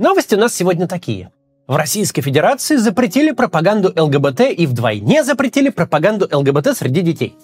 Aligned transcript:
Новости 0.00 0.34
у 0.34 0.38
нас 0.38 0.54
сегодня 0.54 0.88
такие. 0.88 1.30
В 1.66 1.76
Российской 1.76 2.22
Федерации 2.22 2.76
запретили 2.76 3.32
пропаганду 3.32 3.92
ЛГБТ 3.94 4.40
и 4.56 4.66
вдвойне 4.66 5.22
запретили 5.24 5.68
пропаганду 5.68 6.26
ЛГБТ 6.32 6.74
среди 6.74 7.02
детей. 7.02 7.36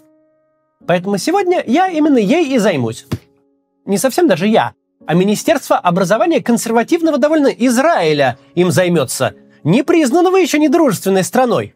Поэтому 0.86 1.18
сегодня 1.18 1.62
я 1.66 1.88
именно 1.88 2.16
ей 2.16 2.54
и 2.54 2.58
займусь. 2.58 3.04
Не 3.84 3.98
совсем 3.98 4.26
даже 4.26 4.46
я, 4.46 4.72
а 5.06 5.12
Министерство 5.12 5.76
образования 5.76 6.40
консервативного 6.40 7.18
довольно 7.18 7.48
Израиля 7.48 8.38
им 8.54 8.70
займется, 8.70 9.34
не 9.62 9.82
признанного 9.82 10.38
еще 10.38 10.58
недружественной 10.58 11.24
страной. 11.24 11.74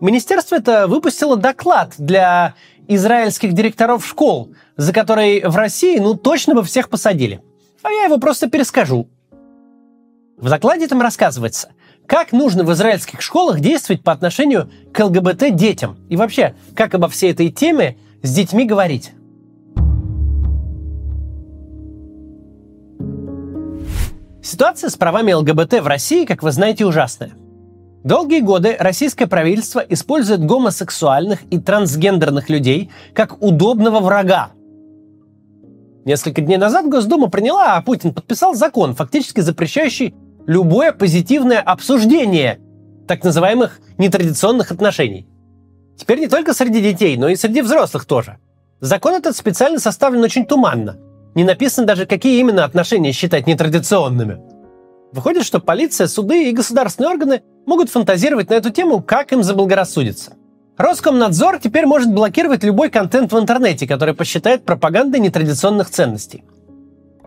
Министерство 0.00 0.56
это 0.56 0.88
выпустило 0.88 1.36
доклад 1.36 1.94
для 1.96 2.54
израильских 2.88 3.52
директоров 3.52 4.04
школ, 4.04 4.52
за 4.76 4.92
который 4.92 5.42
в 5.44 5.54
России 5.54 6.00
ну 6.00 6.14
точно 6.14 6.56
бы 6.56 6.64
всех 6.64 6.88
посадили. 6.88 7.40
А 7.82 7.90
я 7.92 8.06
его 8.06 8.18
просто 8.18 8.50
перескажу. 8.50 9.08
В 10.42 10.48
докладе 10.48 10.88
там 10.88 11.00
рассказывается, 11.00 11.68
как 12.08 12.32
нужно 12.32 12.64
в 12.64 12.72
израильских 12.72 13.22
школах 13.22 13.60
действовать 13.60 14.02
по 14.02 14.10
отношению 14.10 14.68
к 14.92 14.98
ЛГБТ 14.98 15.54
детям 15.54 15.96
и 16.08 16.16
вообще, 16.16 16.56
как 16.74 16.96
обо 16.96 17.06
всей 17.06 17.30
этой 17.30 17.48
теме 17.50 17.96
с 18.24 18.34
детьми 18.34 18.64
говорить. 18.64 19.12
Ситуация 24.42 24.90
с 24.90 24.96
правами 24.96 25.32
ЛГБТ 25.32 25.74
в 25.74 25.86
России, 25.86 26.24
как 26.24 26.42
вы 26.42 26.50
знаете, 26.50 26.86
ужасная. 26.86 27.30
Долгие 28.02 28.40
годы 28.40 28.76
российское 28.80 29.28
правительство 29.28 29.78
использует 29.78 30.44
гомосексуальных 30.44 31.38
и 31.52 31.60
трансгендерных 31.60 32.48
людей 32.48 32.90
как 33.14 33.40
удобного 33.40 34.00
врага. 34.00 34.50
Несколько 36.04 36.40
дней 36.40 36.56
назад 36.56 36.88
Госдума 36.88 37.30
приняла, 37.30 37.76
а 37.76 37.82
Путин 37.82 38.12
подписал 38.12 38.56
закон, 38.56 38.96
фактически 38.96 39.38
запрещающий 39.38 40.16
любое 40.46 40.92
позитивное 40.92 41.60
обсуждение 41.60 42.60
так 43.06 43.24
называемых 43.24 43.80
нетрадиционных 43.98 44.70
отношений. 44.70 45.26
Теперь 45.96 46.20
не 46.20 46.28
только 46.28 46.54
среди 46.54 46.80
детей, 46.80 47.16
но 47.16 47.28
и 47.28 47.36
среди 47.36 47.62
взрослых 47.62 48.04
тоже. 48.04 48.38
Закон 48.80 49.14
этот 49.14 49.36
специально 49.36 49.78
составлен 49.78 50.22
очень 50.22 50.46
туманно– 50.46 50.98
не 51.34 51.44
написано 51.44 51.86
даже, 51.86 52.06
какие 52.06 52.40
именно 52.40 52.64
отношения 52.64 53.12
считать 53.12 53.46
нетрадиционными. 53.46 54.40
Выходит, 55.12 55.44
что 55.44 55.60
полиция, 55.60 56.06
суды 56.06 56.50
и 56.50 56.52
государственные 56.52 57.10
органы 57.10 57.42
могут 57.66 57.90
фантазировать 57.90 58.50
на 58.50 58.54
эту 58.54 58.70
тему, 58.70 59.02
как 59.02 59.32
им 59.32 59.42
заблагорассудится. 59.42 60.34
Роскомнадзор 60.76 61.58
теперь 61.58 61.86
может 61.86 62.12
блокировать 62.12 62.64
любой 62.64 62.90
контент 62.90 63.32
в 63.32 63.38
интернете, 63.38 63.86
который 63.86 64.14
посчитает 64.14 64.64
пропагандой 64.64 65.20
нетрадиционных 65.20 65.90
ценностей. 65.90 66.44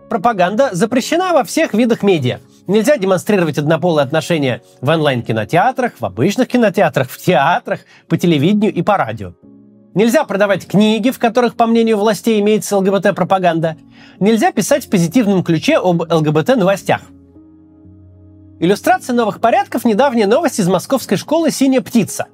Пропаганда 0.08 0.70
запрещена 0.72 1.32
во 1.32 1.44
всех 1.44 1.74
видах 1.74 2.02
медиа. 2.02 2.40
Нельзя 2.66 2.96
демонстрировать 2.96 3.58
однополые 3.58 4.04
отношения 4.04 4.62
в 4.80 4.88
онлайн-кинотеатрах, 4.88 5.92
в 6.00 6.04
обычных 6.04 6.48
кинотеатрах, 6.48 7.08
в 7.08 7.18
театрах, 7.18 7.80
по 8.08 8.16
телевидению 8.16 8.74
и 8.74 8.82
по 8.82 8.96
радио. 8.96 9.34
Нельзя 9.94 10.24
продавать 10.24 10.66
книги, 10.66 11.10
в 11.10 11.18
которых, 11.18 11.54
по 11.54 11.66
мнению 11.66 11.96
властей, 11.96 12.40
имеется 12.40 12.76
ЛГБТ-пропаганда. 12.76 13.76
Нельзя 14.18 14.50
писать 14.50 14.84
в 14.84 14.90
позитивном 14.90 15.44
ключе 15.44 15.78
об 15.78 16.02
ЛГБТ-новостях. 16.02 17.02
Иллюстрация 18.58 19.14
новых 19.14 19.40
порядков– 19.40 19.84
недавняя 19.84 20.26
новость 20.26 20.58
из 20.58 20.68
московской 20.68 21.16
школы 21.16 21.50
«Синяя 21.50 21.82
птица». 21.82 22.26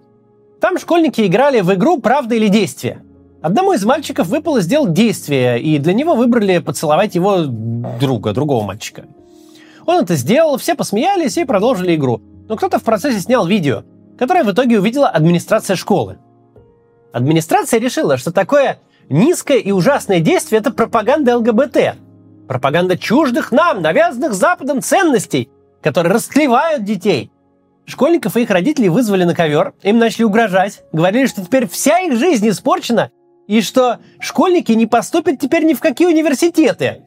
Там 0.61 0.79
школьники 0.79 1.21
играли 1.27 1.61
в 1.61 1.73
игру 1.75 2.01
«Правда 2.01 2.35
или 2.37 2.49
действие». 2.49 3.03
Одному 3.43 3.73
из 3.73 3.85
мальчиков 3.85 4.29
выпало 4.29 4.61
сделать 4.61 4.93
действие, 4.93 5.61
и 5.61 5.79
для 5.79 5.93
него 5.93 6.15
выбрали 6.15 6.59
поцеловать 6.59 7.17
его 7.17 7.45
друга, 7.45 8.33
другого 8.33 8.65
мальчика. 8.65 9.05
Он 9.87 10.05
это 10.05 10.15
сделал, 10.17 10.59
все 10.59 10.75
посмеялись 10.75 11.37
и 11.37 11.45
продолжили 11.45 11.95
игру. 11.95 12.21
Но 12.49 12.57
кто-то 12.57 12.79
в 12.79 12.83
процессе 12.83 13.21
снял 13.21 13.47
видео, 13.47 13.85
которое 14.19 14.45
в 14.45 14.53
итоге 14.53 14.79
увидела 14.79 15.09
администрация 15.09 15.77
школы– 15.77 16.19
Администрация 17.13 17.79
решила, 17.79 18.17
что 18.17 18.33
такое 18.33 18.79
низкое 19.09 19.59
и 19.59 19.71
ужасное 19.71 20.21
действие– 20.21 20.61
это 20.61 20.73
пропаганда 20.73 21.37
ЛГБТ. 21.37 21.97
Пропаганда 22.49 22.97
чуждых 22.99 23.53
нам, 23.53 23.83
навязанных 23.83 24.33
Западом 24.33 24.81
ценностей, 24.81 25.51
которые 25.83 26.15
расклевают 26.15 26.85
детей. 26.85 27.31
Школьников 27.85 28.37
и 28.37 28.43
их 28.43 28.51
родителей 28.51 28.89
вызвали 28.89 29.25
на 29.25 29.35
ковер, 29.35 29.75
им 29.83 29.99
начали 29.99 30.25
угрожать, 30.25 30.83
говорили, 30.93 31.27
что 31.27 31.45
теперь 31.45 31.69
вся 31.69 32.01
их 32.01 32.17
жизнь 32.17 32.49
испорчена, 32.49 33.11
и 33.47 33.61
что 33.61 33.99
школьники 34.19 34.73
не 34.73 34.87
поступят 34.87 35.39
теперь 35.39 35.65
ни 35.65 35.75
в 35.75 35.81
какие 35.81 36.07
университеты, 36.07 37.03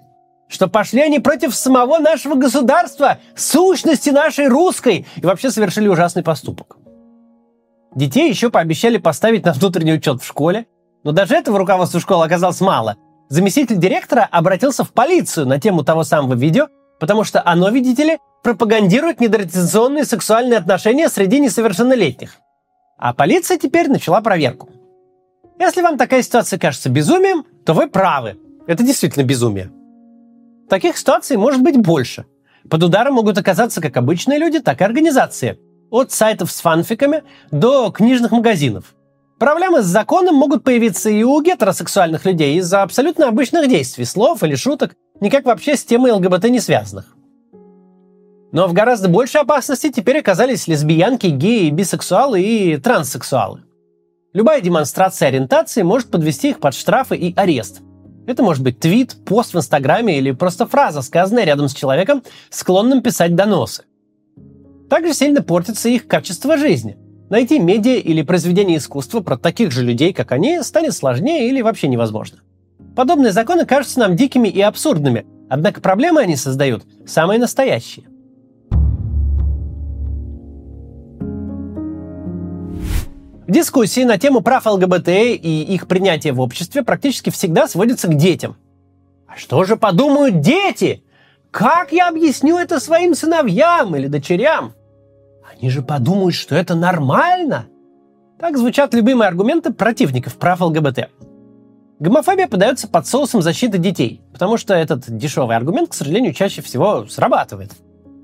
что 0.47 0.67
пошли 0.67 1.01
они 1.01 1.19
против 1.19 1.55
самого 1.55 1.97
нашего 1.99 2.35
государства, 2.35 3.19
сущности 3.35 4.09
нашей 4.09 4.47
русской, 4.47 5.05
и 5.15 5.25
вообще 5.25 5.51
совершили 5.51 5.87
ужасный 5.87 6.23
поступок. 6.23 6.77
Детей 7.95 8.29
еще 8.29 8.49
пообещали 8.49 8.97
поставить 8.97 9.45
на 9.45 9.53
внутренний 9.53 9.93
учет 9.93 10.21
в 10.21 10.27
школе, 10.27 10.67
но 11.03 11.11
даже 11.11 11.35
этого 11.35 11.57
руководству 11.57 11.99
школы 11.99 12.25
оказалось 12.25 12.61
мало. 12.61 12.97
Заместитель 13.29 13.77
директора 13.77 14.27
обратился 14.29 14.83
в 14.83 14.91
полицию 14.91 15.47
на 15.47 15.59
тему 15.59 15.83
того 15.83 16.03
самого 16.03 16.33
видео, 16.33 16.67
потому 16.99 17.23
что 17.23 17.41
оно, 17.45 17.69
видите 17.69 18.03
ли, 18.03 18.17
пропагандирует 18.43 19.19
недотрадиционные 19.19 20.05
сексуальные 20.05 20.59
отношения 20.59 21.09
среди 21.09 21.39
несовершеннолетних. 21.39 22.35
А 22.97 23.13
полиция 23.13 23.57
теперь 23.57 23.89
начала 23.89 24.21
проверку. 24.21 24.69
Если 25.59 25.81
вам 25.81 25.97
такая 25.97 26.21
ситуация 26.21 26.59
кажется 26.59 26.89
безумием, 26.89 27.45
то 27.65 27.73
вы 27.73 27.87
правы. 27.87 28.37
Это 28.67 28.83
действительно 28.83 29.23
безумие. 29.23 29.71
Таких 30.69 30.97
ситуаций 30.97 31.37
может 31.37 31.61
быть 31.61 31.77
больше. 31.77 32.25
Под 32.69 32.81
ударом 32.83 33.15
могут 33.15 33.37
оказаться 33.37 33.81
как 33.81 33.95
обычные 33.97 34.39
люди, 34.39 34.59
так 34.59 34.81
и 34.81 34.83
организации– 34.83 35.59
от 35.91 36.11
сайтов 36.11 36.51
с 36.51 36.61
фанфиками 36.61 37.23
до 37.51 37.91
книжных 37.91 38.31
магазинов. 38.31 38.95
Проблемы 39.37 39.81
с 39.81 39.85
законом 39.85 40.35
могут 40.35 40.63
появиться 40.63 41.09
и 41.09 41.23
у 41.23 41.41
гетеросексуальных 41.41 42.25
людей 42.25 42.57
из-за 42.57 42.81
абсолютно 42.81 43.27
обычных 43.27 43.69
действий, 43.69 44.05
слов 44.05 44.43
или 44.43 44.55
шуток, 44.55 44.95
никак 45.19 45.45
вообще 45.45 45.75
с 45.75 45.83
темой 45.83 46.11
ЛГБТ 46.11 46.45
не 46.45 46.59
связанных. 46.59 47.15
Но 48.51 48.67
в 48.67 48.73
гораздо 48.73 49.09
большей 49.09 49.41
опасности 49.41 49.91
теперь 49.91 50.19
оказались 50.19 50.67
лесбиянки, 50.67 51.27
геи, 51.27 51.69
бисексуалы 51.69 52.41
и 52.41 52.77
транссексуалы. 52.77 53.63
Любая 54.33 54.61
демонстрация 54.61 55.27
ориентации 55.27 55.81
может 55.81 56.09
подвести 56.09 56.49
их 56.51 56.59
под 56.59 56.73
штрафы 56.73 57.17
и 57.17 57.33
арест. 57.35 57.81
Это 58.27 58.41
может 58.43 58.63
быть 58.63 58.79
твит, 58.79 59.15
пост 59.25 59.53
в 59.53 59.57
Инстаграме 59.57 60.17
или 60.17 60.31
просто 60.31 60.65
фраза, 60.65 61.01
сказанная 61.01 61.43
рядом 61.43 61.69
с 61.69 61.73
человеком, 61.73 62.23
склонным 62.49 63.01
писать 63.01 63.35
доносы. 63.35 63.83
Также 64.89 65.13
сильно 65.13 65.41
портится 65.41 65.89
их 65.89 66.07
качество 66.07 66.57
жизни. 66.57 66.97
Найти 67.29 67.59
медиа 67.59 67.95
или 67.95 68.21
произведение 68.21 68.77
искусства 68.77 69.21
про 69.21 69.37
таких 69.37 69.71
же 69.71 69.83
людей, 69.83 70.13
как 70.13 70.31
они, 70.31 70.61
станет 70.61 70.93
сложнее 70.93 71.49
или 71.49 71.61
вообще 71.61 71.87
невозможно. 71.87 72.39
Подобные 72.95 73.31
законы 73.31 73.65
кажутся 73.65 73.99
нам 73.99 74.15
дикими 74.15 74.47
и 74.47 74.61
абсурдными, 74.61 75.25
однако 75.49 75.81
проблемы 75.81 76.21
они 76.21 76.35
создают 76.35 76.83
самые 77.05 77.39
настоящие. 77.39 78.05
Дискуссии 83.47 84.03
на 84.03 84.17
тему 84.17 84.41
прав 84.41 84.65
ЛГБТ 84.65 85.09
и 85.09 85.63
их 85.69 85.87
принятия 85.87 86.31
в 86.31 86.41
обществе 86.41 86.83
практически 86.83 87.29
всегда 87.29 87.67
сводятся 87.67 88.07
к 88.07 88.15
детям. 88.15 88.57
А 89.27 89.37
что 89.37 89.63
же 89.65 89.75
подумают 89.75 90.39
дети? 90.39 91.03
Как 91.51 91.91
я 91.91 92.09
объясню 92.09 92.57
это 92.57 92.79
своим 92.79 93.13
сыновьям 93.13 93.95
или 93.95 94.07
дочерям? 94.07 94.73
Они 95.51 95.69
же 95.69 95.83
подумают, 95.83 96.33
что 96.33 96.55
это 96.55 96.73
нормально. 96.73 97.67
Так 98.39 98.57
звучат 98.57 98.93
любимые 98.93 99.27
аргументы 99.27 99.71
противников 99.71 100.35
прав 100.35 100.61
ЛГБТ. 100.61 101.09
Гомофобия 101.99 102.47
подается 102.47 102.87
под 102.87 103.07
соусом 103.07 103.41
защиты 103.41 103.77
детей, 103.77 104.21
потому 104.33 104.57
что 104.57 104.73
этот 104.73 105.05
дешевый 105.07 105.55
аргумент, 105.55 105.89
к 105.91 105.93
сожалению, 105.93 106.33
чаще 106.33 106.61
всего 106.61 107.05
срабатывает. 107.07 107.71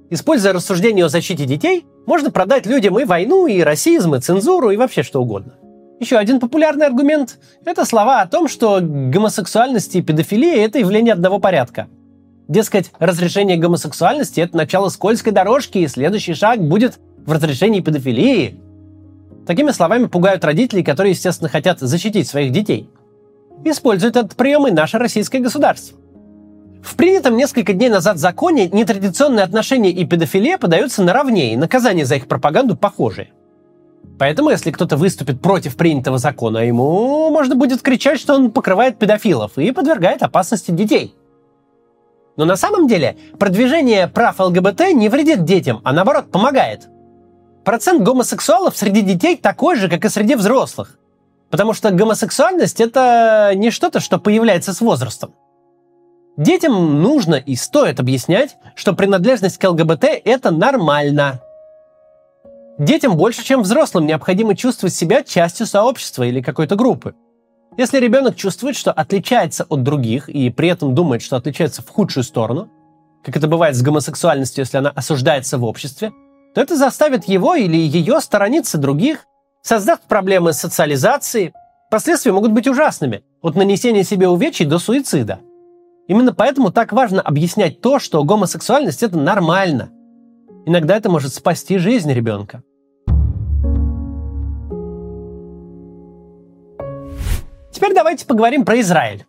Используя 0.10 0.52
рассуждения 0.52 1.06
о 1.06 1.10
защите 1.10 1.46
детей, 1.46 1.86
можно 2.06 2.32
продать 2.32 2.66
людям 2.66 3.00
и 3.00 3.06
войну, 3.06 3.48
и 3.48 3.62
расизм, 3.62 4.16
и 4.16 4.20
цензуру, 4.20 4.72
и 4.72 4.78
вообще 4.78 5.04
что 5.04 5.22
угодно. 5.22 5.54
Еще 6.00 6.18
один 6.18 6.40
популярный 6.40 6.88
аргумент– 6.88 7.38
это 7.66 7.86
слова 7.86 8.22
о 8.22 8.28
том, 8.28 8.48
что 8.48 8.80
гомосексуальность 8.82 9.96
и 9.96 10.02
педофилия– 10.02 10.66
это 10.66 10.80
явление 10.80 11.14
одного 11.14 11.40
порядка– 11.40 11.88
Дескать, 12.52 12.92
разрешение 13.00 13.56
гомосексуальности– 13.56 14.40
это 14.42 14.58
начало 14.58 14.90
скользкой 14.90 15.32
дорожки, 15.32 15.78
и 15.78 15.88
следующий 15.88 16.34
шаг 16.34 16.60
будет 16.60 17.00
в 17.26 17.32
разрешении 17.32 17.80
педофилии. 17.80 18.60
Такими 19.48 19.72
словами 19.72 20.08
пугают 20.08 20.44
родителей, 20.44 20.84
которые, 20.84 21.12
естественно, 21.14 21.50
хотят 21.50 21.80
защитить 21.80 22.28
своих 22.28 22.52
детей. 22.52 22.90
Используют 23.64 24.18
этот 24.18 24.36
прием 24.36 24.68
и 24.68 24.72
наше 24.72 24.98
российское 24.98 25.40
государство. 25.40 25.98
В 26.84 26.96
принятом 26.96 27.38
несколько 27.38 27.74
дней 27.74 27.90
назад 27.90 28.18
законе 28.18 28.68
нетрадиционные 28.68 29.44
отношения 29.44 29.92
и 29.92 30.06
педофилия 30.06 30.58
подаются 30.58 31.04
наравне, 31.04 31.54
и 31.54 31.58
наказания 31.58 32.06
за 32.06 32.16
их 32.16 32.28
пропаганду 32.28 32.76
похожие. 32.76 33.32
Поэтому, 34.18 34.50
если 34.50 34.72
кто-то 34.72 34.98
выступит 34.98 35.42
против 35.42 35.76
принятого 35.76 36.18
закона, 36.18 36.60
ему 36.60 37.30
можно 37.32 37.56
будет 37.56 37.82
кричать, 37.82 38.20
что 38.20 38.36
он 38.36 38.52
покрывает 38.52 38.98
педофилов 39.00 39.58
и 39.58 39.72
подвергает 39.72 40.24
опасности 40.24 40.72
детей– 40.72 41.16
Но 42.38 42.46
на 42.46 42.56
самом 42.56 42.88
деле 42.88 43.18
продвижение 43.40 44.08
прав 44.08 44.40
ЛГБТ 44.40 44.94
не 44.94 45.10
вредит 45.10 45.44
детям, 45.44 45.82
а 45.84 45.94
наоборот 45.94 46.32
помогает. 46.32 46.88
Процент 47.66 48.02
гомосексуалов 48.02 48.76
среди 48.76 49.02
детей 49.02 49.38
такой 49.38 49.76
же, 49.76 49.90
как 49.90 50.06
и 50.06 50.10
среди 50.10 50.36
взрослых. 50.36 50.98
Потому 51.50 51.74
что 51.74 51.92
гомосексуальность 51.92 52.80
это 52.80 53.52
не 53.56 53.70
что-то, 53.70 54.00
что 54.00 54.18
появляется 54.18 54.74
с 54.74 54.82
возрастом. 54.82 55.36
Детям 56.38 57.02
нужно 57.02 57.36
и 57.36 57.56
стоит 57.56 58.00
объяснять, 58.00 58.58
что 58.76 58.94
принадлежность 58.94 59.58
к 59.58 59.70
ЛГБТ 59.70 60.06
это 60.24 60.52
нормально. 60.52 61.42
Детям 62.78 63.18
больше, 63.18 63.44
чем 63.44 63.62
взрослым, 63.64 64.08
необходимо 64.08 64.56
чувствовать 64.56 64.96
себя 64.96 65.24
частью 65.24 65.68
сообщества 65.68 66.24
или 66.24 66.42
какой-то 66.42 66.76
группы. 66.76 67.14
Если 67.78 68.00
ребенок 68.00 68.36
чувствует, 68.36 68.76
что 68.76 68.92
отличается 68.92 69.66
от 69.70 69.84
других 69.84 70.30
и 70.30 70.50
при 70.50 70.70
этом 70.70 70.96
думает, 70.96 71.22
что 71.22 71.36
отличается 71.36 71.82
в 71.82 71.90
худшую 71.90 72.24
сторону, 72.24 72.70
как 73.24 73.38
это 73.38 73.48
бывает 73.48 73.76
с 73.76 73.82
гомосексуальностью, 73.82 74.64
если 74.64 74.78
она 74.78 74.90
осуждается 74.90 75.58
в 75.58 75.64
обществе, 75.64 76.12
то 76.56 76.62
это 76.62 76.76
заставит 76.76 77.26
его 77.26 77.56
или 77.56 77.78
ее 77.78 78.20
сторониться 78.20 78.78
других, 78.78 79.26
создаст 79.62 80.04
проблемы 80.04 80.54
с 80.54 80.60
социализацией. 80.60 81.54
Последствия 81.90 82.32
могут 82.32 82.52
быть 82.52 82.68
ужасными, 82.68 83.24
от 83.42 83.56
нанесения 83.56 84.04
себе 84.04 84.28
увечий 84.28 84.66
до 84.66 84.80
суицида. 84.80 85.40
Именно 86.12 86.34
поэтому 86.34 86.74
так 86.74 86.92
важно 86.92 87.22
объяснять 87.22 87.80
то, 87.80 87.98
что 87.98 88.22
гомосексуальность– 88.26 89.02
это 89.04 89.18
нормально. 89.18 89.92
Иногда 90.66 90.98
это 90.98 91.10
может 91.10 91.34
спасти 91.34 91.78
жизнь 91.78 92.12
ребенка. 92.12 92.64
Теперь 97.72 97.94
давайте 97.94 98.26
поговорим 98.26 98.66
про 98.66 98.82
Израиль. 98.82 99.26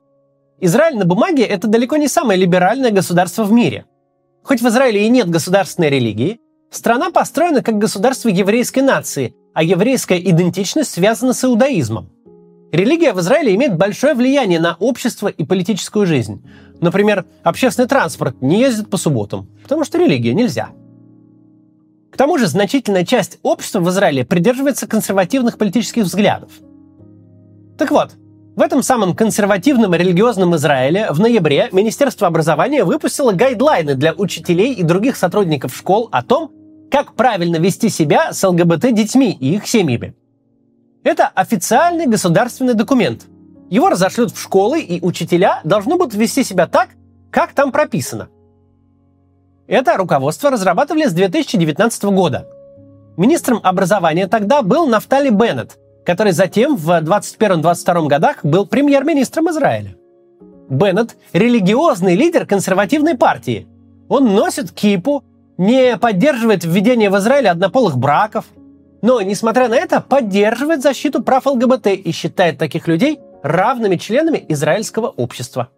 Израиль 0.58 0.98
на 0.98 1.04
бумаге– 1.04 1.44
это 1.44 1.68
далеко 1.68 1.98
не 1.98 2.08
самое 2.08 2.36
либеральное 2.40 2.90
государство 2.90 3.44
в 3.44 3.52
мире. 3.52 3.84
Хоть 4.42 4.60
в 4.60 4.66
Израиле 4.66 5.06
и 5.06 5.08
нет 5.08 5.30
государственной 5.30 5.88
религии, 5.88 6.40
страна 6.72 7.12
построена 7.12 7.62
как 7.62 7.78
государство 7.78 8.28
еврейской 8.28 8.80
нации, 8.80 9.36
а 9.54 9.62
еврейская 9.62 10.18
идентичность 10.18 10.90
связана 10.90 11.32
с 11.32 11.44
иудаизмом. 11.44 12.11
Религия 12.72 13.12
в 13.12 13.20
Израиле 13.20 13.54
имеет 13.54 13.76
большое 13.76 14.14
влияние 14.14 14.58
на 14.58 14.76
общество 14.80 15.28
и 15.28 15.44
политическую 15.44 16.06
жизнь. 16.06 16.42
Например, 16.80 17.26
общественный 17.42 17.86
транспорт 17.86 18.40
не 18.40 18.60
ездит 18.60 18.88
по 18.88 18.96
субботам, 18.96 19.46
потому 19.62 19.84
что 19.84 19.98
религия 19.98 20.32
нельзя. 20.32 20.70
К 22.10 22.16
тому 22.16 22.38
же 22.38 22.46
значительная 22.46 23.04
часть 23.04 23.38
общества 23.42 23.80
в 23.80 23.90
Израиле 23.90 24.24
придерживается 24.24 24.86
консервативных 24.86 25.58
политических 25.58 26.04
взглядов. 26.04 26.50
Так 27.76 27.90
вот, 27.90 28.12
в 28.56 28.62
этом 28.62 28.82
самом 28.82 29.14
консервативном 29.14 29.94
религиозном 29.94 30.56
Израиле 30.56 31.08
в 31.10 31.20
ноябре 31.20 31.68
Министерство 31.72 32.26
образования 32.26 32.84
выпустило 32.84 33.32
гайдлайны 33.32 33.96
для 33.96 34.14
учителей 34.14 34.72
и 34.72 34.82
других 34.82 35.16
сотрудников 35.16 35.76
школ 35.76 36.08
о 36.10 36.22
том, 36.22 36.50
как 36.90 37.14
правильно 37.16 37.56
вести 37.56 37.90
себя 37.90 38.32
с 38.32 38.42
ЛГБТ-детьми 38.46 39.36
и 39.38 39.56
их 39.56 39.66
семьями. 39.66 40.14
Это 41.04 41.28
официальный 41.28 42.06
государственный 42.06 42.74
документ. 42.74 43.26
Его 43.70 43.88
разошлют 43.88 44.32
в 44.32 44.40
школы, 44.40 44.80
и 44.80 45.04
учителя 45.04 45.60
должны 45.64 45.96
будут 45.96 46.14
вести 46.14 46.44
себя 46.44 46.66
так, 46.66 46.90
как 47.30 47.52
там 47.52 47.72
прописано. 47.72 48.28
Это 49.66 49.96
руководство 49.96 50.50
разрабатывали 50.50 51.06
с 51.06 51.12
2019 51.12 52.04
года. 52.04 52.46
Министром 53.16 53.60
образования 53.62 54.26
тогда 54.28 54.62
был 54.62 54.86
Нафтали 54.86 55.30
Беннет, 55.30 55.78
который 56.04 56.32
затем 56.32 56.76
в 56.76 56.90
2021-2022 56.90 58.06
годах 58.06 58.44
был 58.44 58.66
премьер-министром 58.66 59.50
Израиля. 59.50 59.96
Беннет– 60.68 61.16
религиозный 61.32 62.14
лидер 62.14 62.46
консервативной 62.46 63.16
партии. 63.16 63.66
Он 64.08 64.34
носит 64.34 64.70
кипу, 64.70 65.24
не 65.58 65.96
поддерживает 65.96 66.64
введение 66.64 67.10
в 67.10 67.18
Израиле 67.18 67.50
однополых 67.50 67.96
браков, 67.98 68.46
но, 69.02 69.20
несмотря 69.20 69.68
на 69.68 69.74
это, 69.74 70.00
поддерживает 70.00 70.82
защиту 70.82 71.22
прав 71.22 71.46
ЛГБТ 71.46 71.88
и 71.88 72.12
считает 72.12 72.58
таких 72.58 72.88
людей 72.88 73.20
равными 73.42 73.96
членами 73.96 74.44
израильского 74.48 75.08
общества. 75.08 75.68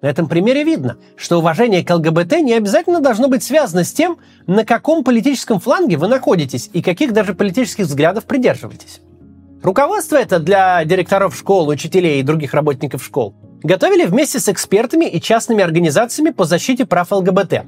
На 0.00 0.06
этом 0.06 0.28
примере 0.28 0.64
видно, 0.64 0.96
что 1.16 1.38
уважение 1.38 1.84
к 1.84 1.94
ЛГБТ 1.94 2.40
не 2.40 2.54
обязательно 2.54 3.00
должно 3.00 3.28
быть 3.28 3.42
связано 3.42 3.84
с 3.84 3.92
тем, 3.92 4.18
на 4.46 4.64
каком 4.64 5.04
политическом 5.04 5.60
фланге 5.60 5.98
вы 5.98 6.08
находитесь 6.08 6.70
и 6.72 6.80
каких 6.80 7.12
даже 7.12 7.34
политических 7.34 7.84
взглядов 7.84 8.24
придерживаетесь. 8.24 9.00
Руководство 9.62 10.16
это 10.16 10.38
для 10.38 10.82
директоров 10.86 11.36
школ, 11.36 11.68
учителей 11.68 12.20
и 12.20 12.22
других 12.22 12.54
работников 12.54 13.04
школ 13.04 13.34
готовили 13.62 14.06
вместе 14.06 14.40
с 14.40 14.48
экспертами 14.48 15.04
и 15.04 15.20
частными 15.20 15.62
организациями 15.62 16.30
по 16.30 16.44
защите 16.44 16.86
прав 16.86 17.12
ЛГБТ. 17.12 17.64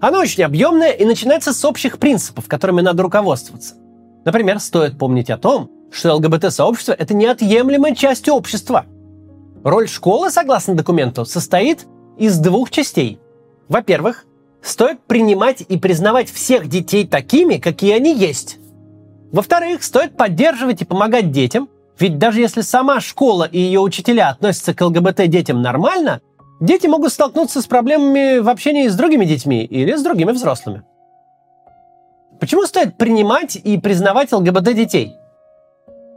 Оно 0.00 0.18
очень 0.18 0.44
объемное 0.44 0.92
и 0.92 1.04
начинается 1.04 1.52
с 1.52 1.64
общих 1.64 1.98
принципов, 1.98 2.48
которыми 2.48 2.80
надо 2.80 3.02
руководствоваться. 3.02 3.74
Например, 4.24 4.58
стоит 4.58 4.98
помнить 4.98 5.30
о 5.30 5.38
том, 5.38 5.70
что 5.92 6.14
ЛГБТ-сообщество– 6.14 6.92
это 6.98 7.14
неотъемлемая 7.14 7.94
часть 7.94 8.28
общества. 8.28 8.86
Роль 9.62 9.88
школы, 9.88 10.30
согласно 10.30 10.74
документу, 10.74 11.24
состоит 11.26 11.86
из 12.16 12.38
двух 12.38 12.70
частей. 12.70 13.18
Во-первых, 13.68 14.24
стоит 14.62 15.00
принимать 15.00 15.62
и 15.68 15.78
признавать 15.78 16.30
всех 16.30 16.68
детей 16.68 17.06
такими, 17.06 17.56
какие 17.56 17.94
они 17.94 18.14
есть. 18.14 18.58
Во-вторых, 19.32 19.82
стоит 19.82 20.16
поддерживать 20.16 20.82
и 20.82 20.84
помогать 20.84 21.30
детям, 21.30 21.68
ведь 21.98 22.18
даже 22.18 22.40
если 22.40 22.62
сама 22.62 23.00
школа 23.00 23.44
и 23.44 23.58
ее 23.58 23.80
учителя 23.80 24.30
относятся 24.30 24.74
к 24.74 24.80
ЛГБТ-детям 24.80 25.60
нормально, 25.60 26.20
дети 26.60 26.86
могут 26.86 27.12
столкнуться 27.12 27.60
с 27.62 27.66
проблемами 27.66 28.38
в 28.38 28.48
общении 28.48 28.86
с 28.86 28.94
другими 28.94 29.24
детьми 29.24 29.64
или 29.64 29.96
с 29.96 30.02
другими 30.02 30.32
взрослыми. 30.32 30.84
Почему 32.38 32.64
стоит 32.64 32.96
принимать 32.96 33.56
и 33.56 33.78
признавать 33.78 34.32
ЛГБТ-детей? 34.32 35.16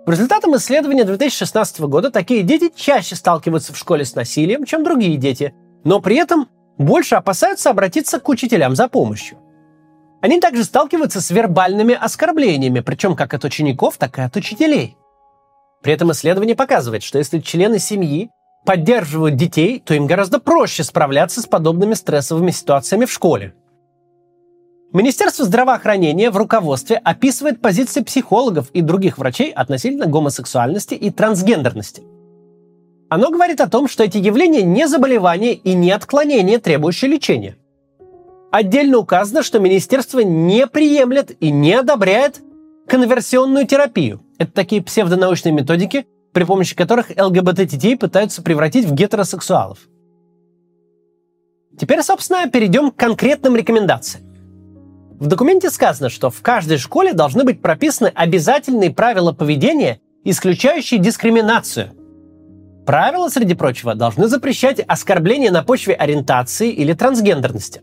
По 0.06 0.12
результатам 0.12 0.56
исследования 0.58 1.06
2016 1.06 1.80
года 1.82 2.12
такие 2.12 2.44
дети 2.44 2.72
чаще 2.76 3.16
сталкиваются 3.16 3.74
в 3.74 3.78
школе 3.78 4.06
с 4.06 4.16
насилием, 4.16 4.66
чем 4.66 4.84
другие 4.84 5.18
дети, 5.18 5.54
но 5.84 6.02
при 6.02 6.18
этом 6.18 6.50
больше 6.78 7.16
опасаются 7.16 7.70
обратиться 7.70 8.20
к 8.20 8.28
учителям 8.28 8.76
за 8.76 8.88
помощью. 8.90 9.38
Они 10.22 10.40
также 10.40 10.64
сталкиваются 10.64 11.22
с 11.22 11.32
вербальными 11.32 11.94
оскорблениями, 11.94 12.80
причем 12.80 13.16
как 13.16 13.34
от 13.34 13.44
учеников, 13.44 13.98
так 13.98 14.18
и 14.18 14.22
от 14.22 14.36
учителей. 14.36 14.98
При 15.82 15.94
этом 15.94 16.12
исследование 16.12 16.56
показывает, 16.56 17.04
что 17.04 17.18
если 17.18 17.40
члены 17.40 17.80
семьи 17.80 18.30
поддерживают 18.66 19.36
детей, 19.36 19.82
то 19.84 19.94
им 19.94 20.08
гораздо 20.08 20.40
проще 20.40 20.84
справляться 20.84 21.42
с 21.42 21.46
подобными 21.46 21.94
стрессовыми 21.94 22.52
ситуациями 22.52 23.06
в 23.06 23.12
школе. 23.12 23.54
Министерство 24.94 25.44
здравоохранения 25.44 26.30
в 26.30 26.38
руководстве 26.38 26.98
описывает 26.98 27.62
позиции 27.62 28.02
психологов 28.02 28.70
и 28.74 28.82
других 28.82 29.18
врачей 29.18 29.52
относительно 29.52 30.06
гомосексуальности 30.06 30.94
и 30.94 31.10
трансгендерности. 31.10 32.04
Оно 33.10 33.32
говорит 33.32 33.60
о 33.60 33.68
том, 33.68 33.88
что 33.88 34.04
эти 34.04 34.18
явления 34.18 34.62
не 34.62 34.88
заболевания 34.88 35.54
и 35.54 35.74
не 35.74 35.92
отклонения, 35.92 36.60
требующие 36.60 37.12
лечения. 37.12 37.58
Отдельно 38.52 39.00
указано, 39.00 39.42
что 39.42 39.60
министерство 39.60 40.20
не 40.20 40.68
приемлет 40.68 41.36
и 41.40 41.50
не 41.50 41.74
одобряет 41.74 42.42
конверсионную 42.88 43.66
терапию. 43.66 44.22
Это 44.38 44.52
такие 44.52 44.84
псевдонаучные 44.84 45.52
методики, 45.52 46.06
при 46.34 46.44
помощи 46.44 46.76
которых 46.76 47.12
ЛГБТ-детей 47.16 47.96
пытаются 47.96 48.42
превратить 48.42 48.86
в 48.86 48.94
гетеросексуалов. 48.94 49.80
Теперь, 51.80 52.02
собственно, 52.02 52.50
перейдем 52.50 52.92
к 52.92 52.96
конкретным 52.96 53.56
рекомендациям. 53.56 54.26
В 55.20 55.28
документе 55.28 55.70
сказано, 55.70 56.10
что 56.10 56.30
в 56.30 56.42
каждой 56.42 56.78
школе 56.78 57.14
должны 57.14 57.44
быть 57.44 57.62
прописаны 57.62 58.12
обязательные 58.14 58.92
правила 58.92 59.32
поведения, 59.32 60.00
исключающие 60.24 61.00
дискриминацию. 61.00 61.92
Правила, 62.86 63.30
среди 63.30 63.54
прочего, 63.54 63.96
должны 63.96 64.28
запрещать 64.28 64.80
оскорбления 64.86 65.52
на 65.52 65.64
почве 65.64 65.94
ориентации 65.94 66.70
или 66.72 66.94
трансгендерности. 66.94 67.82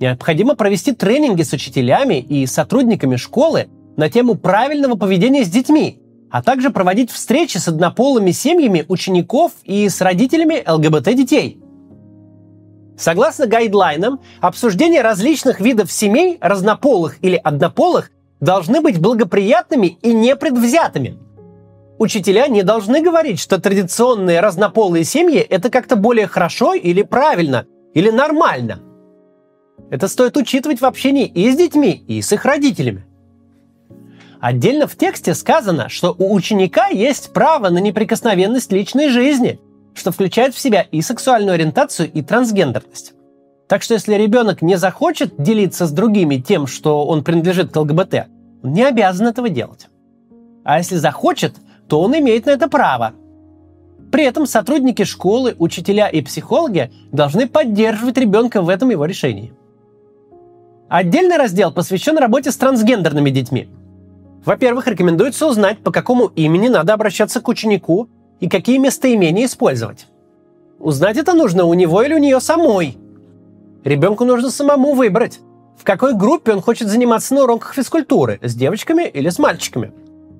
Необходимо 0.00 0.56
провести 0.56 0.92
тренинги 0.92 1.42
с 1.42 1.52
учителями 1.52 2.18
и 2.18 2.46
сотрудниками 2.46 3.16
школы 3.16 3.68
на 3.96 4.10
тему 4.10 4.34
правильного 4.34 4.96
поведения 4.96 5.44
с 5.44 5.48
детьми, 5.48 6.00
а 6.34 6.42
также 6.42 6.70
проводить 6.70 7.12
встречи 7.12 7.58
с 7.58 7.68
однополыми 7.68 8.32
семьями 8.32 8.84
учеников 8.88 9.52
и 9.62 9.88
с 9.88 10.00
родителями 10.00 10.64
ЛГБТ-детей. 10.68 11.62
Согласно 12.98 13.46
гайдлайнам, 13.46 14.18
обсуждение 14.40 15.02
различных 15.02 15.60
видов 15.60 15.92
семей, 15.92 16.38
разнополых 16.40 17.18
или 17.22 17.36
однополых, 17.36 18.10
должны 18.40 18.80
быть 18.80 19.00
благоприятными 19.00 19.96
и 20.02 20.12
непредвзятыми. 20.12 21.20
Учителя 22.00 22.48
не 22.48 22.64
должны 22.64 23.00
говорить, 23.00 23.38
что 23.38 23.60
традиционные 23.60 24.40
разнополые 24.40 25.04
семьи– 25.04 25.38
это 25.38 25.70
как-то 25.70 25.94
более 25.94 26.26
хорошо 26.26 26.74
или 26.74 27.02
правильно, 27.02 27.66
или 27.94 28.10
нормально. 28.10 28.80
Это 29.88 30.08
стоит 30.08 30.36
учитывать 30.36 30.80
в 30.80 30.84
общении 30.84 31.26
и 31.26 31.48
с 31.48 31.56
детьми, 31.56 31.92
и 32.08 32.20
с 32.20 32.32
их 32.32 32.44
родителями. 32.44 33.06
Отдельно 34.44 34.86
в 34.86 34.94
тексте 34.94 35.32
сказано, 35.32 35.88
что 35.88 36.14
у 36.18 36.34
ученика 36.34 36.88
есть 36.88 37.32
право 37.32 37.70
на 37.70 37.78
неприкосновенность 37.78 38.70
личной 38.72 39.08
жизни, 39.08 39.58
что 39.94 40.12
включает 40.12 40.54
в 40.54 40.58
себя 40.58 40.82
и 40.82 41.00
сексуальную 41.00 41.54
ориентацию, 41.54 42.12
и 42.12 42.20
трансгендерность. 42.20 43.14
Так 43.70 43.80
что 43.80 43.94
если 43.94 44.16
ребенок 44.16 44.60
не 44.60 44.76
захочет 44.76 45.42
делиться 45.42 45.86
с 45.86 45.92
другими 45.92 46.36
тем, 46.36 46.66
что 46.66 47.06
он 47.06 47.24
принадлежит 47.24 47.72
к 47.72 47.76
ЛГБТ, 47.80 48.26
он 48.62 48.72
не 48.74 48.84
обязан 48.84 49.28
этого 49.28 49.48
делать. 49.48 49.86
А 50.62 50.76
если 50.76 50.96
захочет, 50.96 51.54
то 51.88 52.02
он 52.02 52.14
имеет 52.14 52.44
на 52.44 52.50
это 52.50 52.68
право. 52.68 53.14
При 54.12 54.24
этом 54.24 54.44
сотрудники 54.44 55.04
школы, 55.04 55.56
учителя 55.58 56.08
и 56.08 56.20
психологи 56.20 56.92
должны 57.12 57.48
поддерживать 57.48 58.18
ребенка 58.18 58.60
в 58.60 58.68
этом 58.68 58.90
его 58.90 59.06
решении. 59.06 59.54
Отдельный 60.90 61.38
раздел 61.38 61.72
посвящен 61.72 62.18
работе 62.18 62.50
с 62.50 62.58
трансгендерными 62.58 63.30
детьми. 63.30 63.70
Во-первых, 64.44 64.86
рекомендуется 64.86 65.46
узнать, 65.46 65.78
по 65.78 65.90
какому 65.90 66.26
имени 66.26 66.68
надо 66.68 66.92
обращаться 66.92 67.40
к 67.40 67.48
ученику 67.48 68.08
и 68.40 68.48
какие 68.48 68.78
местоимения 68.78 69.46
использовать. 69.46 70.06
Узнать 70.78 71.16
это 71.16 71.32
нужно 71.32 71.64
у 71.64 71.74
него 71.74 72.02
или 72.02 72.14
у 72.14 72.18
нее 72.18 72.40
самой. 72.40 72.98
Ребенку 73.84 74.24
нужно 74.24 74.50
самому 74.50 74.94
выбрать, 74.94 75.40
в 75.78 75.84
какой 75.84 76.14
группе 76.14 76.52
он 76.52 76.60
хочет 76.60 76.88
заниматься 76.88 77.34
на 77.34 77.44
уроках 77.44 77.74
физкультуры, 77.74 78.38
с 78.42 78.54
девочками 78.54 79.04
или 79.04 79.28
с 79.30 79.38
мальчиками. 79.38 79.92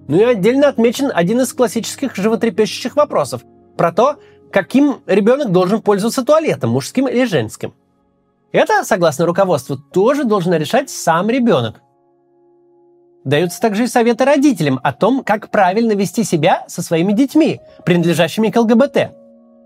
Ну 0.07 0.19
и 0.19 0.25
отдельно 0.25 0.69
отмечен 0.69 1.11
один 1.15 1.41
из 1.41 1.53
классических 1.55 2.15
животрепещущих 2.15 2.97
вопросов 2.97 3.43
про 3.77 3.91
то, 3.91 4.19
каким 4.53 4.99
ребенок 5.07 5.51
должен 5.51 5.81
пользоваться 5.81 6.25
туалетом, 6.25 6.71
мужским 6.71 7.09
или 7.09 7.25
женским. 7.25 7.75
Это, 8.53 8.85
согласно 8.85 9.27
руководству, 9.27 9.77
тоже 9.77 10.25
должен 10.25 10.55
решать 10.55 10.91
сам 10.91 11.31
ребенок. 11.31 11.81
Даются 13.25 13.61
также 13.61 13.85
и 13.85 13.89
советы 13.89 14.25
родителям 14.27 14.79
о 14.83 14.93
том, 14.93 15.25
как 15.25 15.51
правильно 15.51 15.93
вести 15.93 16.25
себя 16.25 16.65
со 16.69 16.83
своими 16.83 17.13
детьми, 17.13 17.61
принадлежащими 17.85 18.51
к 18.51 18.57
ЛГБТ. 18.57 19.13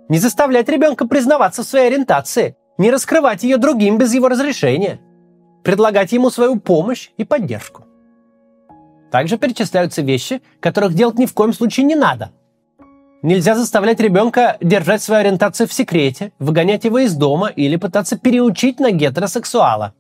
Не 0.08 0.18
заставлять 0.18 0.68
ребенка 0.68 1.06
признаваться 1.06 1.62
в 1.62 1.66
своей 1.66 1.88
ориентации, 1.88 2.56
не 2.78 2.90
раскрывать 2.90 3.42
ее 3.42 3.56
другим 3.56 3.98
без 3.98 4.14
его 4.14 4.28
разрешения, 4.28 5.00
предлагать 5.64 6.12
ему 6.12 6.30
свою 6.30 6.60
помощь 6.60 7.10
и 7.16 7.24
поддержку. 7.24 7.84
Также 9.10 9.38
перечисляются 9.38 10.02
вещи, 10.02 10.40
которых 10.60 10.94
делать 10.94 11.18
ни 11.18 11.26
в 11.26 11.34
коем 11.34 11.52
случае 11.52 11.86
не 11.86 11.96
надо. 11.96 12.30
Нельзя 13.22 13.56
заставлять 13.56 13.98
ребенка 13.98 14.56
держать 14.60 15.02
свою 15.02 15.22
ориентацию 15.22 15.66
в 15.66 15.72
секрете, 15.72 16.30
выгонять 16.38 16.84
его 16.84 17.00
из 17.00 17.14
дома 17.14 17.48
или 17.48 17.74
пытаться 17.74 18.16
переучить 18.16 18.78
на 18.78 18.92
гетеросексуала. 18.92 19.94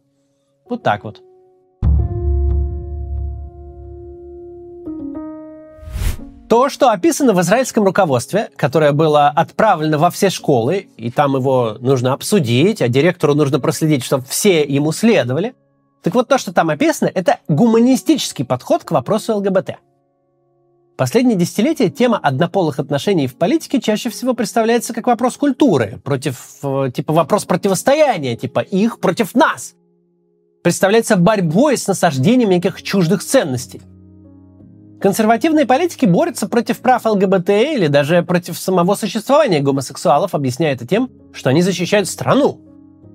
Вот 0.68 0.84
так 0.84 1.02
вот. 1.02 1.20
То, 6.48 6.70
что 6.70 6.90
описано 6.90 7.34
в 7.34 7.40
израильском 7.42 7.84
руководстве, 7.84 8.48
которое 8.56 8.92
было 8.92 9.28
отправлено 9.28 9.98
во 9.98 10.10
все 10.10 10.30
школы, 10.30 10.88
и 10.96 11.10
там 11.10 11.36
его 11.36 11.76
нужно 11.80 12.14
обсудить, 12.14 12.80
а 12.80 12.88
директору 12.88 13.34
нужно 13.34 13.60
проследить, 13.60 14.02
чтобы 14.02 14.24
все 14.24 14.64
ему 14.64 14.92
следовали. 14.92 15.54
Так 16.02 16.14
вот, 16.14 16.26
то, 16.26 16.38
что 16.38 16.54
там 16.54 16.70
описано, 16.70 17.10
это 17.14 17.40
гуманистический 17.48 18.46
подход 18.46 18.82
к 18.82 18.92
вопросу 18.92 19.36
ЛГБТ. 19.36 19.76
Последние 20.96 21.36
десятилетия 21.36 21.90
тема 21.90 22.16
однополых 22.16 22.78
отношений 22.78 23.26
в 23.26 23.36
политике 23.36 23.78
чаще 23.78 24.08
всего 24.08 24.32
представляется 24.32 24.94
как 24.94 25.06
вопрос 25.06 25.36
культуры, 25.36 26.00
против, 26.02 26.40
э, 26.62 26.90
типа 26.94 27.12
вопрос 27.12 27.44
противостояния, 27.44 28.36
типа 28.36 28.60
их 28.60 29.00
против 29.00 29.34
нас. 29.34 29.74
Представляется 30.64 31.16
борьбой 31.16 31.76
с 31.76 31.86
насаждением 31.86 32.50
неких 32.50 32.82
чуждых 32.82 33.22
ценностей– 33.22 33.82
Консервативные 35.00 35.64
политики 35.64 36.06
борются 36.06 36.48
против 36.48 36.80
прав 36.80 37.06
ЛГБТ 37.06 37.50
или 37.50 37.86
даже 37.86 38.22
против 38.24 38.58
самого 38.58 38.96
существования 38.96 39.60
гомосексуалов, 39.60 40.34
объясняя 40.34 40.74
это 40.74 40.86
тем, 40.86 41.10
что 41.32 41.50
они 41.50 41.62
защищают 41.62 42.08
страну. 42.08 42.60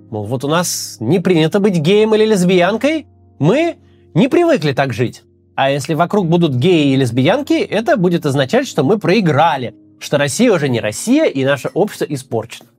Мол, 0.10 0.24
вот 0.26 0.46
у 0.46 0.48
нас 0.48 0.98
не 1.02 1.20
принято 1.20 1.60
быть 1.60 1.78
геем 1.78 2.16
или 2.16 2.26
лесбиянкой, 2.26 3.08
мы 3.40 3.78
не 4.14 4.30
привыкли 4.30 4.72
так 4.72 4.94
жить. 4.94 5.24
А 5.56 5.70
если 5.70 5.94
вокруг 5.94 6.28
будут 6.28 6.56
геи 6.56 6.94
и 6.94 6.96
лесбиянки, 6.96 7.54
это 7.54 7.98
будет 7.98 8.26
означать, 8.26 8.66
что 8.66 8.84
мы 8.84 8.98
проиграли, 8.98 9.76
что 10.00 10.18
Россия 10.18 10.54
уже 10.54 10.70
не 10.70 10.80
Россия 10.80 11.26
и 11.26 11.44
наше 11.44 11.70
общество 11.74 12.06
испорчено. 12.06 12.70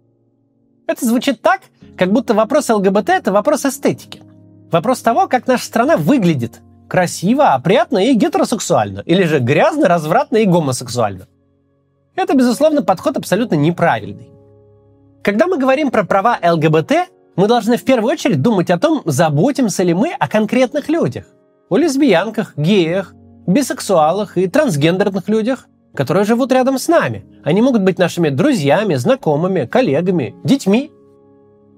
Это 0.87 1.05
звучит 1.05 1.43
так, 1.43 1.61
как 1.99 2.11
будто 2.11 2.33
вопрос 2.33 2.71
ЛГБТ– 2.71 3.09
это 3.11 3.33
вопрос 3.33 3.67
эстетики. 3.67 4.23
Вопрос 4.73 5.03
того, 5.03 5.29
как 5.29 5.47
наша 5.47 5.65
страна 5.67 5.99
выглядит– 5.99 6.61
красиво, 6.89 7.55
опрятно 7.55 7.99
и 7.99 8.15
гетеросексуально, 8.15 9.01
или 9.01 9.25
же 9.25 9.39
грязно, 9.39 9.89
развратно 9.89 10.39
и 10.39 10.47
гомосексуально. 10.47 11.27
Это, 12.17 12.35
безусловно, 12.37 12.83
подход 12.83 13.17
абсолютно 13.17 13.57
неправильный. 13.57 14.31
Когда 15.23 15.47
мы 15.47 15.59
говорим 15.59 15.91
про 15.91 16.05
права 16.05 16.39
ЛГБТ, 16.43 16.93
мы 17.37 17.49
должны 17.49 17.77
в 17.77 17.85
первую 17.85 18.13
очередь 18.13 18.43
думать 18.43 18.71
о 18.71 18.79
том, 18.79 19.03
заботимся 19.05 19.83
ли 19.83 19.95
мы 19.95 20.13
о 20.13 20.29
конкретных 20.29 20.89
людях. 20.89 21.25
О 21.69 21.77
лесбиянках, 21.77 22.57
геях, 22.57 23.15
бисексуалах 23.47 24.39
и 24.39 24.47
трансгендерных 24.47 25.29
людях, 25.29 25.67
которые 25.95 26.25
живут 26.25 26.53
рядом 26.53 26.79
с 26.79 26.89
нами. 26.89 27.25
Они 27.43 27.63
могут 27.63 27.83
быть 27.83 27.99
нашими 27.99 28.29
друзьями, 28.29 28.95
знакомыми, 28.95 29.65
коллегами, 29.65 30.35
детьми. 30.45 30.93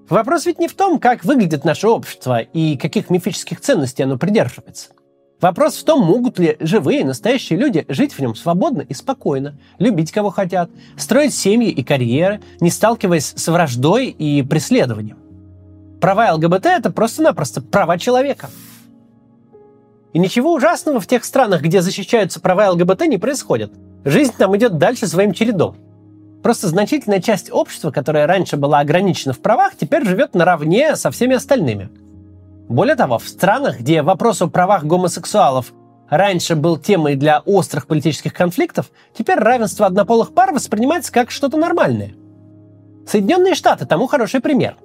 Вопрос 0.09 0.47
ведь 0.47 0.59
не 0.59 0.69
в 0.69 0.75
том, 0.75 0.99
как 0.99 1.25
выглядит 1.25 1.65
наше 1.65 1.89
общество 1.89 2.41
и 2.41 2.77
каких 2.77 3.11
мифических 3.11 3.61
ценностей 3.61 4.03
оно 4.03 4.19
придерживается. 4.19 4.91
Вопрос 5.41 5.77
в 5.77 5.85
том, 5.85 6.03
могут 6.03 6.39
ли 6.39 6.57
живые, 6.61 7.05
настоящие 7.05 7.59
люди 7.59 7.85
жить 7.89 8.15
в 8.15 8.21
нем 8.21 8.35
свободно 8.35 8.81
и 8.81 8.95
спокойно, 8.95 9.59
любить 9.79 10.11
кого 10.11 10.31
хотят, 10.31 10.71
строить 10.97 11.35
семьи 11.35 11.69
и 11.71 11.85
карьеры, 11.85 12.41
не 12.61 12.71
сталкиваясь 12.71 13.35
с 13.37 13.49
враждой 13.49 14.07
и 14.07 14.43
преследованием. 14.43 15.19
Права 16.01 16.33
ЛГБТ– 16.33 16.67
это 16.67 16.91
просто-напросто 16.91 17.61
права 17.61 17.99
человека. 17.99 18.49
И 20.15 20.19
ничего 20.19 20.55
ужасного 20.55 21.01
в 21.01 21.07
тех 21.07 21.23
странах, 21.23 21.61
где 21.61 21.83
защищаются 21.83 22.41
права 22.41 22.71
ЛГБТ, 22.71 23.03
не 23.07 23.19
происходит. 23.19 23.73
Жизнь 24.07 24.33
там 24.39 24.57
идет 24.57 24.79
дальше 24.79 25.07
своим 25.07 25.33
чередом. 25.33 25.77
Просто 26.43 26.69
значительная 26.69 27.21
часть 27.21 27.53
общества, 27.53 27.91
которая 27.91 28.27
раньше 28.27 28.57
была 28.57 28.79
ограничена 28.79 29.35
в 29.35 29.41
правах, 29.41 29.73
теперь 29.79 30.07
живет 30.07 30.35
наравне 30.35 30.97
со 30.97 31.11
всеми 31.11 31.35
остальными– 31.37 31.91
более 32.69 32.97
того, 32.97 33.19
в 33.19 33.29
странах, 33.29 33.79
где 33.81 34.03
вопрос 34.03 34.43
о 34.43 34.49
правах 34.49 34.85
гомосексуалов 34.85 35.73
раньше 36.11 36.57
был 36.57 36.77
темой 36.77 37.15
для 37.15 37.41
острых 37.41 37.87
политических 37.87 38.33
конфликтов, 38.33 38.91
теперь 39.17 39.39
равенство 39.39 39.87
однополых 39.87 40.35
пар 40.35 40.53
воспринимается 40.53 41.13
как 41.13 41.31
что-то 41.31 41.57
нормальное. 41.57 42.15
Соединенные 43.07 43.55
Штаты 43.55 43.87
тому 43.87 44.09
хороший 44.09 44.41
пример. 44.41 44.77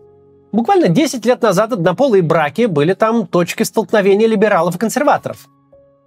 Буквально 0.52 0.90
10 0.90 1.26
лет 1.26 1.42
назад 1.42 1.74
однополые 1.74 2.22
браки 2.22 2.66
были 2.66 2.94
там 2.94 3.26
точкой 3.26 3.64
столкновения 3.64 4.28
либералов 4.28 4.76
и 4.76 4.80
консерваторов. 4.80 5.48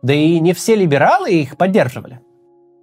Да 0.02 0.12
и 0.12 0.38
не 0.38 0.52
все 0.52 0.76
либералы 0.76 1.30
их 1.30 1.56
поддерживали. 1.56 2.20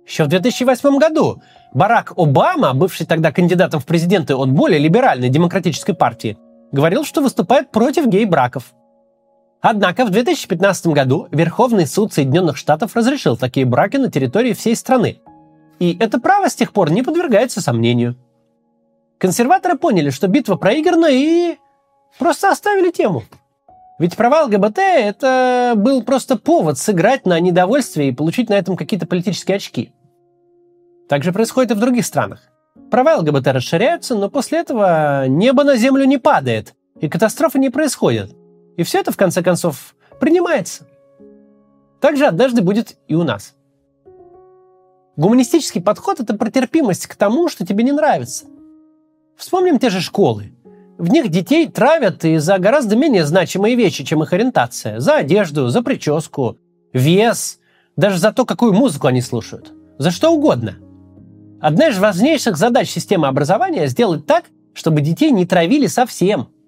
Еще 0.05 0.25
в 0.25 0.27
2008 0.27 0.97
году 0.97 1.41
Барак 1.73 2.13
Обама, 2.17 2.73
бывший 2.73 3.05
тогда 3.05 3.31
кандидатом 3.31 3.79
в 3.79 3.85
президенты 3.85 4.35
от 4.35 4.51
более 4.51 4.79
либеральной 4.79 5.29
демократической 5.29 5.93
партии, 5.93 6.37
говорил, 6.73 7.05
что 7.05 7.21
выступает 7.21 7.71
против 7.71 8.07
гей-браков– 8.07 8.73
Однако 9.61 10.05
в 10.05 10.09
2015 10.09 10.87
году 10.87 11.27
Верховный 11.31 11.85
суд 11.85 12.11
Соединенных 12.11 12.57
Штатов 12.57 12.95
разрешил 12.95 13.37
такие 13.37 13.65
браки 13.65 13.97
на 13.97 14.09
территории 14.09 14.53
всей 14.53 14.75
страны. 14.75 15.19
И 15.79 15.95
это 15.99 16.19
право 16.19 16.49
с 16.49 16.55
тех 16.55 16.73
пор 16.73 16.91
не 16.91 17.03
подвергается 17.03 17.61
сомнению. 17.61 18.15
Консерваторы 19.19 19.77
поняли, 19.77 20.09
что 20.09 20.27
битва 20.27 20.55
проиграна 20.55 21.07
и 21.11 21.57
просто 22.17 22.49
оставили 22.49 22.89
тему. 22.89 23.23
Ведь 23.99 24.17
права 24.17 24.45
ЛГБТ– 24.45 24.77
это 24.79 25.73
был 25.75 26.01
просто 26.01 26.37
повод 26.37 26.79
сыграть 26.79 27.27
на 27.27 27.39
недовольстве 27.39 28.09
и 28.09 28.11
получить 28.11 28.49
на 28.49 28.55
этом 28.55 28.75
какие-то 28.75 29.05
политические 29.05 29.57
очки. 29.57 29.93
Так 31.07 31.23
же 31.23 31.31
происходит 31.31 31.71
и 31.71 31.73
в 31.75 31.79
других 31.79 32.07
странах. 32.07 32.39
Права 32.89 33.17
ЛГБТ 33.17 33.47
расширяются, 33.47 34.15
но 34.15 34.27
после 34.27 34.59
этого 34.59 35.27
небо 35.27 35.63
на 35.63 35.75
землю 35.75 36.05
не 36.05 36.17
падает, 36.17 36.73
и 36.99 37.07
катастрофы 37.07 37.59
не 37.59 37.69
происходят. 37.69 38.35
И 38.77 38.83
все 38.83 38.99
это, 38.99 39.11
в 39.11 39.17
конце 39.17 39.43
концов, 39.43 39.95
принимается. 40.19 40.87
Так 41.99 42.17
же 42.17 42.25
однажды 42.25 42.61
будет 42.61 42.97
и 43.07 43.15
у 43.15 43.23
нас. 43.23 43.55
Гуманистический 45.17 45.81
подход– 45.81 46.19
это 46.19 46.35
протерпимость 46.35 47.07
к 47.07 47.15
тому, 47.15 47.49
что 47.49 47.65
тебе 47.65 47.83
не 47.83 47.91
нравится. 47.91 48.45
Вспомним 49.35 49.77
те 49.77 49.89
же 49.89 50.01
школы. 50.01 50.53
В 50.97 51.09
них 51.09 51.29
детей 51.29 51.67
травят 51.67 52.23
и 52.25 52.37
за 52.37 52.57
гораздо 52.59 52.95
менее 52.95 53.25
значимые 53.25 53.75
вещи, 53.75 54.03
чем 54.03 54.23
их 54.23 54.33
ориентация. 54.33 54.99
За 54.99 55.15
одежду, 55.15 55.67
за 55.69 55.81
прическу, 55.81 56.57
вес, 56.93 57.59
даже 57.97 58.17
за 58.17 58.31
то, 58.31 58.45
какую 58.45 58.73
музыку 58.73 59.07
они 59.07 59.21
слушают. 59.21 59.73
За 59.97 60.11
что 60.11 60.29
угодно. 60.31 60.75
Одна 61.59 61.89
из 61.89 61.99
важнейших 61.99 62.57
задач 62.57 62.89
системы 62.89 63.27
образования– 63.27 63.87
сделать 63.87 64.25
так, 64.25 64.45
чтобы 64.73 65.01
детей 65.01 65.31
не 65.31 65.45
травили 65.45 65.87
совсем– 65.87 66.47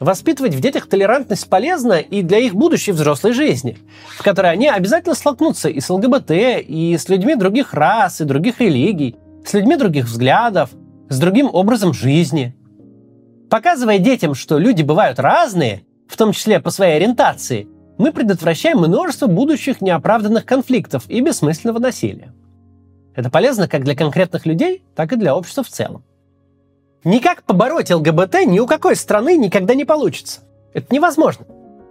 Воспитывать 0.00 0.54
в 0.54 0.60
детях 0.60 0.88
толерантность 0.88 1.48
полезно 1.48 1.94
и 1.94 2.22
для 2.22 2.38
их 2.38 2.54
будущей 2.54 2.92
взрослой 2.92 3.32
жизни, 3.32 3.78
в 4.16 4.22
которой 4.22 4.52
они 4.52 4.68
обязательно 4.68 5.14
столкнутся 5.14 5.68
и 5.68 5.80
с 5.80 5.90
ЛГБТ, 5.90 6.30
и 6.30 6.96
с 6.96 7.08
людьми 7.08 7.34
других 7.34 7.74
рас, 7.74 8.20
и 8.20 8.24
других 8.24 8.60
религий, 8.60 9.16
с 9.44 9.52
людьми 9.54 9.76
других 9.76 10.04
взглядов, 10.04 10.70
с 11.08 11.18
другим 11.18 11.50
образом 11.52 11.92
жизни. 11.92 12.54
Показывая 13.50 13.98
детям, 13.98 14.34
что 14.34 14.58
люди 14.58 14.82
бывают 14.82 15.18
разные, 15.18 15.82
в 16.06 16.16
том 16.16 16.32
числе 16.32 16.60
по 16.60 16.70
своей 16.70 16.96
ориентации, 16.96 17.66
мы 17.98 18.12
предотвращаем 18.12 18.78
множество 18.78 19.26
будущих 19.26 19.80
неоправданных 19.80 20.46
конфликтов 20.46 21.08
и 21.08 21.20
бессмысленного 21.20 21.80
насилия. 21.80 22.32
Это 23.16 23.30
полезно 23.30 23.66
как 23.66 23.82
для 23.82 23.96
конкретных 23.96 24.46
людей, 24.46 24.84
так 24.94 25.12
и 25.12 25.16
для 25.16 25.34
общества 25.34 25.64
в 25.64 25.68
целом. 25.68 26.04
Никак 27.08 27.42
побороть 27.42 27.90
ЛГБТ 27.90 28.44
ни 28.44 28.58
у 28.58 28.66
какой 28.66 28.94
страны 28.94 29.38
никогда 29.38 29.74
не 29.74 29.86
получится. 29.86 30.40
Это 30.74 30.94
невозможно. 30.94 31.46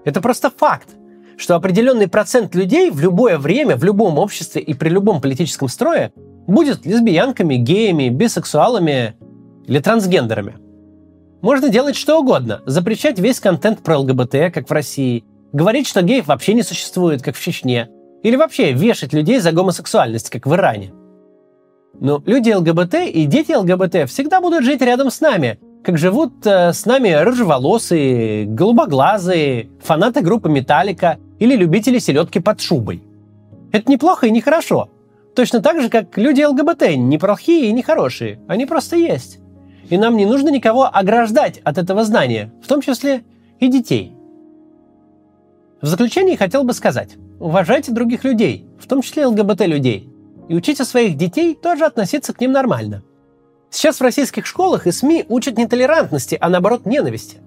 Это 0.05 0.21
просто 0.21 0.51
факт, 0.51 0.89
что 1.37 1.55
определенный 1.55 2.07
процент 2.07 2.53
людей 2.53 2.91
в 2.91 2.99
любое 2.99 3.39
время, 3.39 3.77
в 3.77 3.83
любом 3.83 4.19
обществе 4.19 4.61
и 4.61 4.75
при 4.75 4.89
любом 4.89 5.19
политическом 5.19 5.69
строе 5.69 6.11
будет 6.45 6.85
лесбиянками, 6.85 7.55
геями, 7.55 8.09
бисексуалами 8.09 9.15
или 9.65 9.79
трансгендерами. 9.79 10.57
Можно 11.41 11.69
делать 11.69 11.95
что 11.95 12.19
угодно, 12.19 12.61
запрещать 12.67 13.17
весь 13.17 13.39
контент 13.39 13.79
про 13.79 13.97
ЛГБТ, 13.97 14.53
как 14.53 14.69
в 14.69 14.71
России, 14.71 15.23
говорить, 15.51 15.87
что 15.87 16.03
геев 16.03 16.27
вообще 16.27 16.53
не 16.53 16.61
существует, 16.61 17.23
как 17.23 17.35
в 17.35 17.41
Чечне, 17.41 17.89
или 18.21 18.35
вообще 18.35 18.71
вешать 18.71 19.13
людей 19.13 19.39
за 19.39 19.51
гомосексуальность, 19.51 20.29
как 20.29 20.45
в 20.45 20.53
Иране. 20.53 20.93
Но 21.99 22.21
люди 22.25 22.51
ЛГБТ 22.51 22.95
и 23.11 23.25
дети 23.25 23.53
ЛГБТ 23.53 24.09
всегда 24.09 24.39
будут 24.39 24.63
жить 24.63 24.81
рядом 24.81 25.09
с 25.09 25.19
нами, 25.19 25.59
как 25.83 25.97
живут 25.97 26.45
э, 26.45 26.73
с 26.73 26.85
нами 26.85 27.09
рыжеволосые, 27.09 28.45
голубоглазые, 28.45 29.69
фанаты 29.81 30.21
группы 30.21 30.49
Металлика 30.49 31.17
или 31.39 31.55
любители 31.55 31.99
селедки 31.99 32.39
под 32.39 32.61
шубой. 32.61 33.03
Это 33.71 33.89
неплохо 33.91 34.27
и 34.27 34.31
нехорошо. 34.31 34.89
Точно 35.35 35.61
так 35.61 35.81
же, 35.81 35.89
как 35.89 36.17
люди 36.17 36.43
ЛГБТ 36.43 36.97
не 36.97 37.17
плохие 37.17 37.69
и 37.69 37.73
не 37.73 37.81
хорошие. 37.81 38.39
Они 38.47 38.65
просто 38.65 38.95
есть. 38.95 39.39
И 39.89 39.97
нам 39.97 40.17
не 40.17 40.25
нужно 40.25 40.49
никого 40.49 40.89
ограждать 40.91 41.59
от 41.63 41.77
этого 41.77 42.03
знания, 42.03 42.51
в 42.63 42.67
том 42.67 42.81
числе 42.81 43.23
и 43.59 43.67
детей. 43.69 44.13
В 45.81 45.85
заключение 45.85 46.37
хотел 46.37 46.63
бы 46.63 46.73
сказать, 46.73 47.17
уважайте 47.39 47.91
других 47.91 48.23
людей, 48.23 48.65
в 48.79 48.87
том 48.87 49.01
числе 49.01 49.27
ЛГБТ-людей, 49.27 50.09
и 50.47 50.55
учите 50.55 50.85
своих 50.85 51.17
детей 51.17 51.55
тоже 51.55 51.85
относиться 51.85 52.33
к 52.33 52.39
ним 52.39 52.51
нормально. 52.51 53.03
Сейчас 53.69 53.99
в 53.99 54.03
российских 54.03 54.45
школах 54.45 54.87
и 54.87 54.91
СМИ 54.91 55.25
учат 55.27 55.57
не 55.57 55.67
толерантности, 55.67 56.37
а 56.39 56.49
наоборот 56.49 56.85
ненависти. 56.85 57.37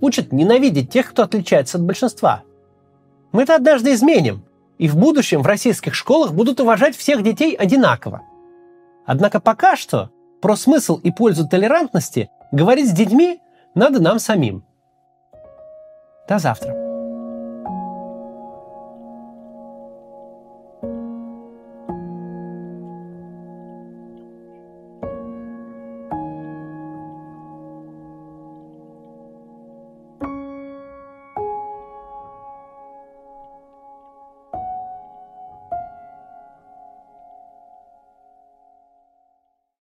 Учат 0.00 0.32
ненавидеть 0.32 0.90
тех, 0.90 1.08
кто 1.10 1.22
отличается 1.22 1.78
от 1.78 1.84
большинства. 1.84 2.42
Мы 3.32 3.42
это 3.42 3.54
однажды 3.54 3.94
изменим, 3.94 4.44
и 4.78 4.88
в 4.88 4.96
будущем 4.96 5.42
в 5.42 5.46
российских 5.46 5.94
школах 5.94 6.32
будут 6.34 6.60
уважать 6.60 6.96
всех 6.96 7.22
детей 7.22 7.54
одинаково. 7.54 8.22
Однако 9.06 9.40
пока 9.40 9.76
что 9.76 10.10
про 10.40 10.56
смысл 10.56 10.98
и 11.02 11.10
пользу 11.10 11.48
толерантности 11.48 12.30
говорить 12.50 12.90
с 12.90 12.92
детьми 12.92 13.40
надо 13.74 14.02
нам 14.02 14.18
самим. 14.18 14.64
До 16.28 16.38
завтра. 16.38 16.81